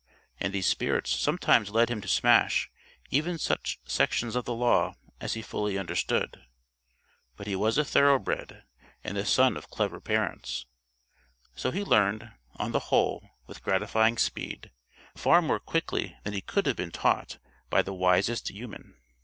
And 0.39 0.51
these 0.51 0.65
spirits 0.65 1.11
sometimes 1.11 1.69
led 1.69 1.89
him 1.91 2.01
to 2.01 2.07
smash 2.07 2.71
even 3.11 3.37
such 3.37 3.77
sections 3.85 4.35
of 4.35 4.45
the 4.45 4.53
law 4.55 4.95
as 5.19 5.35
he 5.35 5.43
fully 5.43 5.77
understood. 5.77 6.43
But 7.37 7.45
he 7.45 7.55
was 7.55 7.77
a 7.77 7.85
thoroughbred, 7.85 8.63
and 9.03 9.15
the 9.15 9.27
son 9.27 9.55
of 9.55 9.69
clever 9.69 9.99
parents. 10.01 10.65
So 11.53 11.69
he 11.69 11.83
learned, 11.83 12.31
on 12.55 12.71
the 12.71 12.79
whole, 12.89 13.29
with 13.45 13.61
gratifying 13.61 14.17
speed 14.17 14.71
far 15.15 15.39
more 15.39 15.59
quickly 15.59 16.17
than 16.23 16.33
he 16.33 16.41
could 16.41 16.65
have 16.65 16.77
been 16.77 16.89
taught 16.89 17.37
by 17.69 17.83
the 17.83 17.93
wisest 17.93 18.49
human. 18.49 18.95